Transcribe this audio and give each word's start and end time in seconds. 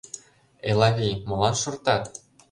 Элавий, 0.69 1.13
молан 1.27 1.55
шортат? 1.61 2.03